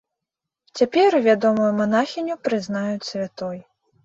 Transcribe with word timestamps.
Цяпер 0.79 1.17
вядомую 1.27 1.67
манахіню 1.81 2.39
прызнаюць 2.49 3.09
святой. 3.11 3.63